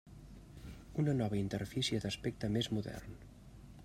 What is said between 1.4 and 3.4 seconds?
interfície d'aspecte més modern.